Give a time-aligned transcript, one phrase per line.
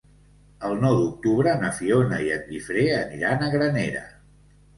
[0.69, 4.05] El nou d'octubre na Fiona i en Guifré aniran a Granera.